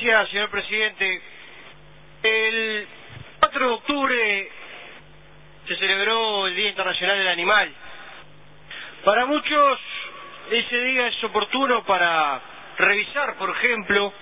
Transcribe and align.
Gracias, 0.00 0.30
señor 0.30 0.50
presidente. 0.50 1.22
El 2.22 2.86
4 3.40 3.66
de 3.66 3.74
octubre 3.74 4.50
se 5.66 5.76
celebró 5.76 6.46
el 6.46 6.54
Día 6.54 6.68
Internacional 6.68 7.18
del 7.18 7.28
Animal. 7.28 7.72
Para 9.04 9.26
muchos 9.26 9.78
ese 10.52 10.80
día 10.82 11.08
es 11.08 11.24
oportuno 11.24 11.82
para 11.82 12.40
revisar, 12.78 13.34
por 13.38 13.50
ejemplo, 13.50 14.12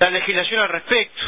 la 0.00 0.10
legislación 0.10 0.60
al 0.60 0.68
respecto. 0.68 1.22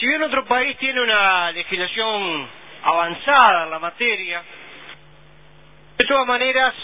Si 0.00 0.06
bien 0.08 0.22
otro 0.24 0.44
país 0.46 0.76
tiene 0.78 1.00
una 1.00 1.52
legislación 1.52 2.48
avanzada 2.82 3.64
en 3.64 3.70
la 3.70 3.78
materia, 3.78 4.42
de 5.96 6.06
todas 6.06 6.26
maneras, 6.26 6.74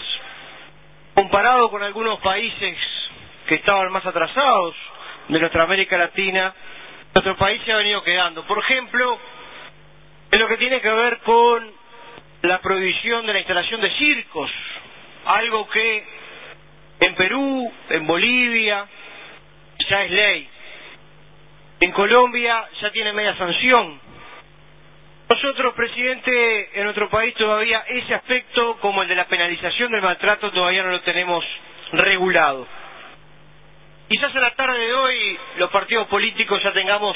comparado 1.15 1.69
con 1.69 1.83
algunos 1.83 2.21
países 2.21 2.79
que 3.49 3.57
estaban 3.57 3.91
más 3.91 4.05
atrasados 4.05 4.77
de 5.29 5.41
nuestra 5.41 5.65
América 5.65 5.97
Latina, 5.97 6.55
nuestro 7.15 7.37
país 7.37 7.61
se 7.65 7.73
ha 7.73 7.77
venido 7.79 8.05
quedando. 8.05 8.45
Por 8.45 8.59
ejemplo, 8.59 9.19
en 10.31 10.39
lo 10.39 10.49
que 10.49 10.59
tiene 10.59 10.81
que 10.81 10.91
ver 10.91 11.19
con 11.21 11.73
la 12.43 12.61
prohibición 12.61 13.27
de 13.27 13.33
la 13.33 13.39
instalación 13.41 13.81
de 13.81 13.91
circos, 13.93 14.51
algo 15.25 15.69
que 15.71 16.05
en 17.01 17.15
Perú, 17.15 17.73
en 17.89 18.07
Bolivia, 18.07 18.87
ya 19.89 20.05
es 20.05 20.11
ley. 20.11 20.49
En 21.81 21.93
Colombia 21.93 22.69
ya 22.83 22.91
tiene 22.91 23.13
media 23.15 23.35
sanción. 23.37 23.99
Nosotros, 25.31 25.75
presidente, 25.75 26.79
en 26.79 26.85
nuestro 26.85 27.09
país 27.09 27.35
todavía 27.35 27.85
ese 27.89 28.15
aspecto, 28.15 28.77
como 28.81 29.03
el 29.03 29.09
de 29.09 29.15
la 29.15 29.27
penalización 29.27 29.93
del 29.93 30.03
maltrato, 30.03 30.51
todavía 30.51 30.83
no 30.83 30.91
lo 30.91 31.01
tenemos 31.01 31.45
regulado. 31.93 32.67
Quizás 34.09 34.35
en 34.35 34.41
la 34.41 34.53
tarde 34.53 34.79
de 34.79 34.95
hoy 34.95 35.39
los 35.59 35.71
partidos 35.71 36.07
políticos 36.09 36.63
ya 36.63 36.73
tengamos 36.73 37.15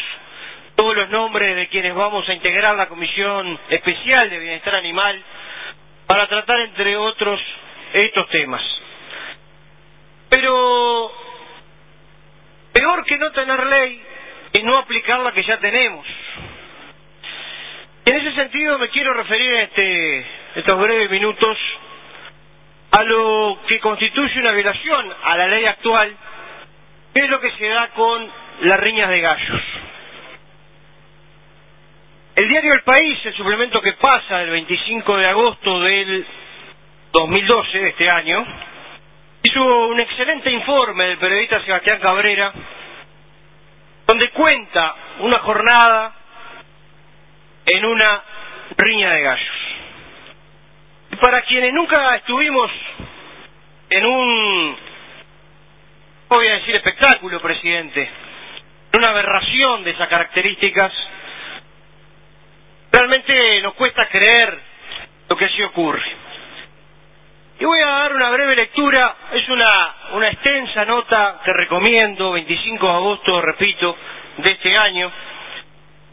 todos 0.77 0.95
los 0.95 1.09
nombres 1.09 1.57
de 1.57 1.69
quienes 1.69 1.95
vamos 1.95 2.29
a 2.29 2.35
integrar 2.35 2.77
la 2.77 2.87
Comisión 2.87 3.59
Especial 3.71 4.29
de 4.29 4.39
Bienestar 4.39 4.75
Animal 4.75 5.23
para 6.07 6.27
tratar, 6.27 6.61
entre 6.61 6.95
otros, 6.99 7.41
estos 7.95 8.29
temas. 8.29 8.63
Pero 10.29 11.13
peor 12.75 13.05
que 13.07 13.17
no 13.17 13.33
tener 13.33 13.67
ley 13.67 14.03
es 14.53 14.63
no 14.63 14.77
aplicar 14.77 15.21
la 15.21 15.33
que 15.33 15.45
ya 15.45 15.59
tenemos. 15.61 16.07
En 18.05 18.17
ese 18.17 18.35
sentido 18.35 18.79
me 18.79 18.91
quiero 18.91 19.15
referir 19.15 19.51
en 19.51 19.61
este, 19.61 20.27
estos 20.57 20.79
breves 20.79 21.11
minutos 21.11 21.57
a 22.91 23.03
lo 23.05 23.61
que 23.67 23.81
constituye 23.81 24.41
una 24.41 24.53
violación 24.53 25.15
a 25.25 25.37
la 25.39 25.49
ley 25.49 25.65
actual, 25.65 26.15
que 27.15 27.21
es 27.21 27.29
lo 27.29 27.41
que 27.41 27.51
se 27.53 27.69
da 27.69 27.89
con 27.89 28.31
las 28.61 28.81
riñas 28.81 29.09
de 29.09 29.21
gallos. 29.21 29.63
El 32.35 32.49
diario 32.49 32.73
El 32.73 32.83
País, 32.83 33.19
el 33.27 33.35
suplemento 33.35 33.83
que 33.83 33.93
pasa 33.95 34.39
del 34.39 34.51
25 34.51 35.17
de 35.17 35.27
agosto 35.27 35.81
del 35.81 36.27
2012, 37.13 37.79
de 37.79 37.89
este 37.91 38.09
año, 38.09 38.47
hizo 39.43 39.89
un 39.89 40.01
excelente 40.01 40.51
informe 40.51 41.05
del 41.09 41.19
periodista 41.19 41.61
Sebastián 41.63 41.99
Cabrera, 42.01 42.53
donde 44.07 44.31
cuenta 44.31 44.95
una 45.21 45.39
jornada 45.41 46.15
en 47.67 47.85
una 47.85 48.23
riña 48.79 49.11
de 49.11 49.21
gallos. 49.21 49.57
Y 51.11 51.17
para 51.17 51.43
quienes 51.43 51.73
nunca 51.75 52.17
estuvimos 52.17 52.71
en 53.91 54.07
un, 54.07 54.77
decir 56.63 56.77
espectáculo, 56.77 57.41
presidente, 57.41 58.09
en 58.93 58.99
una 58.99 59.11
aberración 59.11 59.83
de 59.83 59.91
esas 59.91 60.09
características, 60.09 60.93
realmente 62.93 63.61
nos 63.63 63.75
cuesta 63.75 64.09
creer 64.09 64.59
lo 65.29 65.37
que 65.37 65.47
así 65.47 65.61
ocurre. 65.63 66.03
Y 67.59 67.65
voy 67.65 67.81
a 67.81 67.87
dar 67.87 68.15
una 68.15 68.31
breve 68.31 68.55
lectura, 68.55 69.17
es 69.33 69.49
una, 69.49 69.95
una 70.13 70.29
extensa 70.29 70.85
nota 70.85 71.41
que 71.45 71.53
recomiendo, 71.53 72.31
25 72.33 72.87
de 72.87 72.93
agosto, 72.93 73.41
repito, 73.41 73.97
de 74.37 74.53
este 74.53 74.79
año, 74.79 75.11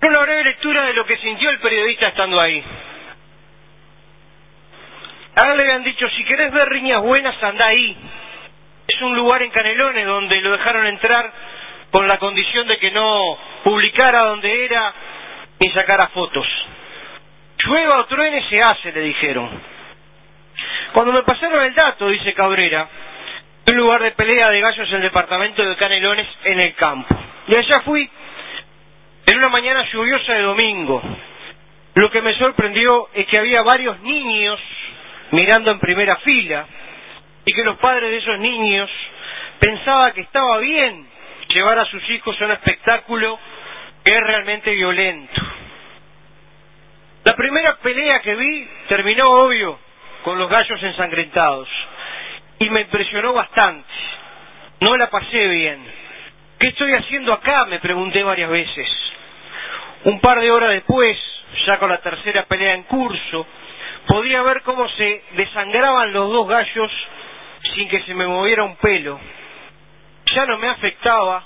una 0.02 0.20
breve 0.22 0.46
lectura 0.46 0.84
de 0.86 0.94
lo 0.94 1.06
que 1.06 1.18
sintió 1.18 1.50
el 1.52 1.60
periodista 1.60 2.08
estando 2.08 2.40
ahí. 2.40 2.64
A 5.36 5.52
él 5.52 5.58
le 5.58 5.64
habían 5.64 5.84
dicho, 5.84 6.10
si 6.10 6.24
querés 6.24 6.52
ver 6.52 6.68
riñas 6.70 7.02
buenas, 7.02 7.42
anda 7.44 7.68
ahí. 7.68 7.96
Un 9.02 9.16
lugar 9.16 9.42
en 9.44 9.52
Canelones 9.52 10.06
donde 10.06 10.42
lo 10.42 10.52
dejaron 10.52 10.86
entrar 10.86 11.32
con 11.92 12.08
la 12.08 12.18
condición 12.18 12.68
de 12.68 12.78
que 12.80 12.92
no 12.92 13.38
publicara 13.64 14.24
donde 14.24 14.66
era 14.66 14.94
ni 15.60 15.72
sacara 15.72 16.08
fotos. 16.08 16.48
Llueva 17.60 18.00
o 18.00 18.06
truene 18.06 18.44
se 18.50 18.62
hace, 18.62 18.92
le 18.92 19.02
dijeron. 19.02 19.50
Cuando 20.92 21.14
me 21.14 21.24
pasaron 21.24 21.64
el 21.64 21.74
dato, 21.74 22.10
dice 22.10 22.34
Cabrera, 22.34 22.88
un 23.68 23.78
lugar 23.78 24.02
de 24.02 24.12
pelea 24.12 24.50
de 24.50 24.60
gallos 24.60 24.90
en 24.90 24.96
el 24.96 25.02
departamento 25.04 25.64
de 25.64 25.76
Canelones 25.76 26.28
en 26.44 26.60
el 26.60 26.74
campo. 26.76 27.16
Y 27.48 27.56
allá 27.56 27.82
fui 27.86 28.10
en 29.28 29.38
una 29.38 29.50
mañana 29.50 29.86
lluviosa 29.92 30.34
de 30.34 30.42
domingo. 30.42 31.02
Lo 31.96 32.10
que 32.12 32.22
me 32.22 32.34
sorprendió 32.36 33.10
es 33.14 33.28
que 33.28 33.38
había 33.38 33.62
varios 33.62 34.00
niños 34.02 34.60
mirando 35.32 35.72
en 35.72 35.80
primera 35.80 36.18
fila 36.18 36.66
y 37.50 37.52
que 37.52 37.64
los 37.64 37.78
padres 37.78 38.12
de 38.12 38.18
esos 38.18 38.38
niños 38.38 38.92
pensaban 39.58 40.14
que 40.14 40.22
estaba 40.22 40.60
bien 40.60 41.08
llevar 41.48 41.80
a 41.80 41.86
sus 41.86 42.08
hijos 42.12 42.40
a 42.40 42.46
un 42.46 42.52
espectáculo 42.52 43.40
que 44.04 44.14
es 44.16 44.22
realmente 44.22 44.70
violento. 44.70 45.42
La 47.24 47.36
primera 47.36 47.76
pelea 47.78 48.20
que 48.20 48.36
vi 48.36 48.68
terminó 48.88 49.32
obvio 49.32 49.80
con 50.24 50.38
los 50.38 50.48
gallos 50.48 50.84
ensangrentados 50.84 51.68
y 52.60 52.70
me 52.70 52.82
impresionó 52.82 53.34
bastante. 53.34 53.90
No 54.82 54.96
la 54.96 55.10
pasé 55.10 55.48
bien. 55.48 55.84
¿Qué 56.60 56.68
estoy 56.68 56.94
haciendo 56.94 57.34
acá? 57.34 57.66
me 57.66 57.80
pregunté 57.80 58.22
varias 58.22 58.52
veces. 58.52 58.88
Un 60.04 60.20
par 60.20 60.40
de 60.40 60.52
horas 60.52 60.70
después, 60.70 61.18
ya 61.66 61.80
con 61.80 61.90
la 61.90 61.98
tercera 61.98 62.46
pelea 62.46 62.76
en 62.76 62.84
curso, 62.84 63.48
podía 64.06 64.44
ver 64.44 64.62
cómo 64.62 64.88
se 64.90 65.24
desangraban 65.32 66.14
los 66.14 66.30
dos 66.32 66.48
gallos 66.48 66.92
sin 67.76 67.90
que 67.90 68.02
se 68.04 68.14
me 68.14 68.28
moviera 68.28 68.64
un 68.64 68.76
pelo. 68.78 69.20
Ya 70.36 70.46
no 70.46 70.58
me 70.58 70.68
afectaba 70.68 71.44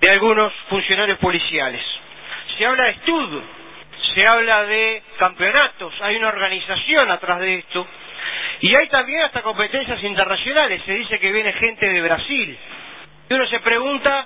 de 0.01 0.09
algunos 0.09 0.53
funcionarios 0.69 1.17
policiales. 1.19 1.81
Se 2.57 2.65
habla 2.65 2.83
de 2.83 2.91
estudio, 2.91 3.41
se 4.13 4.27
habla 4.27 4.63
de 4.63 5.03
campeonatos, 5.17 5.93
hay 6.01 6.17
una 6.17 6.29
organización 6.29 7.09
atrás 7.09 7.39
de 7.39 7.55
esto 7.59 7.87
y 8.59 8.75
hay 8.75 8.87
también 8.89 9.21
hasta 9.21 9.41
competencias 9.41 10.03
internacionales. 10.03 10.81
Se 10.85 10.93
dice 10.93 11.19
que 11.19 11.31
viene 11.31 11.53
gente 11.53 11.87
de 11.87 12.01
Brasil. 12.01 12.57
Y 13.29 13.33
uno 13.33 13.45
se 13.47 13.59
pregunta, 13.59 14.25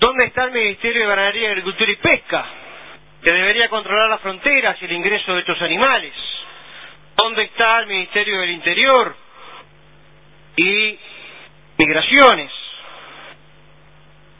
¿dónde 0.00 0.24
está 0.24 0.44
el 0.44 0.52
Ministerio 0.52 1.02
de 1.02 1.08
Ganadería, 1.08 1.50
Agricultura 1.50 1.90
y 1.90 1.96
Pesca? 1.96 2.44
Que 3.22 3.32
debería 3.32 3.68
controlar 3.68 4.08
las 4.08 4.20
fronteras 4.20 4.76
y 4.80 4.84
el 4.86 4.92
ingreso 4.92 5.34
de 5.34 5.40
estos 5.40 5.60
animales. 5.62 6.12
¿Dónde 7.16 7.44
está 7.44 7.80
el 7.80 7.86
Ministerio 7.86 8.40
del 8.40 8.50
Interior 8.50 9.25
y 10.56 10.98
Migraciones? 11.78 12.50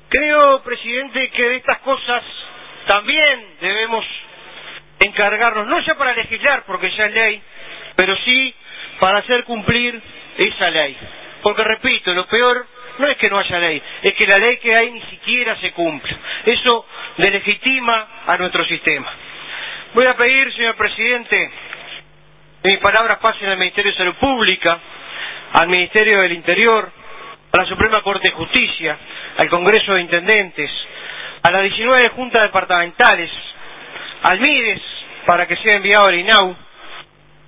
Creo, 0.08 0.62
presidente, 0.62 1.28
que 1.30 1.42
de 1.42 1.56
estas 1.56 1.78
cosas 1.78 2.22
también 2.86 3.46
debemos 3.60 4.04
encargarnos, 5.00 5.66
no 5.66 5.80
ya 5.80 5.96
para 5.96 6.14
legislar, 6.14 6.64
porque 6.66 6.90
ya 6.90 7.06
es 7.06 7.12
ley, 7.12 7.42
pero 7.96 8.16
sí 8.24 8.54
para 9.00 9.18
hacer 9.18 9.44
cumplir 9.44 10.00
esa 10.38 10.70
ley. 10.70 10.96
Porque 11.42 11.64
repito, 11.64 12.14
lo 12.14 12.26
peor 12.26 12.66
no 12.98 13.06
es 13.08 13.16
que 13.18 13.28
no 13.28 13.38
haya 13.38 13.58
ley, 13.58 13.82
es 14.02 14.14
que 14.14 14.26
la 14.26 14.38
ley 14.38 14.56
que 14.58 14.74
hay 14.74 14.90
ni 14.90 15.02
siquiera 15.02 15.56
se 15.60 15.72
cumple. 15.72 16.16
Eso 16.46 16.86
delegitima 17.18 18.06
a 18.26 18.36
nuestro 18.38 18.64
sistema. 18.64 19.12
Voy 19.94 20.06
a 20.06 20.16
pedir, 20.16 20.52
señor 20.54 20.76
presidente, 20.76 21.50
que 22.62 22.68
mis 22.70 22.78
palabras 22.78 23.18
pasen 23.18 23.48
al 23.48 23.58
Ministerio 23.58 23.92
de 23.92 23.98
Salud 23.98 24.14
Pública, 24.14 24.78
al 25.56 25.68
Ministerio 25.68 26.20
del 26.20 26.32
Interior, 26.32 26.90
a 27.50 27.56
la 27.56 27.64
Suprema 27.64 28.02
Corte 28.02 28.28
de 28.28 28.34
Justicia, 28.34 28.96
al 29.38 29.48
Congreso 29.48 29.94
de 29.94 30.02
Intendentes, 30.02 30.70
a 31.42 31.50
las 31.50 31.62
19 31.62 32.10
juntas 32.10 32.42
departamentales, 32.42 33.30
al 34.22 34.38
MIDES 34.38 34.82
para 35.24 35.46
que 35.46 35.56
sea 35.56 35.76
enviado 35.76 36.08
al 36.08 36.14
INAU, 36.14 36.54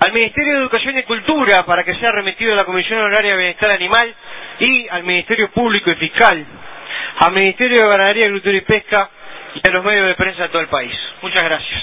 al 0.00 0.12
Ministerio 0.12 0.54
de 0.54 0.58
Educación 0.60 0.96
y 0.96 1.02
Cultura 1.02 1.66
para 1.66 1.84
que 1.84 1.94
sea 1.96 2.10
remitido 2.12 2.54
a 2.54 2.56
la 2.56 2.64
Comisión 2.64 2.98
Honoraria 3.00 3.32
de 3.32 3.36
Bienestar 3.36 3.70
Animal 3.72 4.14
y 4.60 4.88
al 4.88 5.02
Ministerio 5.02 5.50
Público 5.50 5.90
y 5.90 5.96
Fiscal, 5.96 6.46
al 7.20 7.32
Ministerio 7.32 7.82
de 7.82 7.88
Ganadería, 7.88 8.24
Agricultura 8.24 8.56
y 8.56 8.60
Pesca 8.62 9.10
y 9.54 9.68
a 9.68 9.72
los 9.72 9.84
medios 9.84 10.06
de 10.06 10.14
prensa 10.14 10.44
de 10.44 10.48
todo 10.48 10.62
el 10.62 10.68
país. 10.68 10.92
Muchas 11.20 11.42
gracias. 11.42 11.82